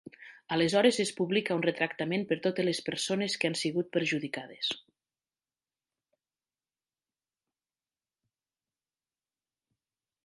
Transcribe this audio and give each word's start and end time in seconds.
Aleshores 0.53 0.95
es 1.01 1.09
publica 1.17 1.57
un 1.57 1.65
retractament 1.65 2.23
per 2.31 2.37
totes 2.45 2.67
les 2.67 2.79
persones 2.87 3.35
que 3.43 3.51
han 3.51 3.57
sigut 3.61 3.91
perjudicades. 3.97 4.71